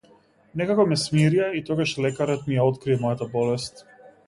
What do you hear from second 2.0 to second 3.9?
лекарот ми ја откри мојата болест.